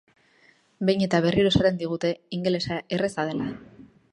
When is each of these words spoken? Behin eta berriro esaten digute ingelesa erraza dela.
Behin 0.89 1.03
eta 1.07 1.19
berriro 1.27 1.51
esaten 1.53 1.77
digute 1.83 2.11
ingelesa 2.39 2.81
erraza 2.99 3.31
dela. 3.33 3.51